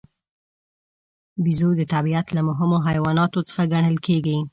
[1.43, 4.37] بیزو د طبیعت له مهمو حیواناتو څخه ګڼل کېږي.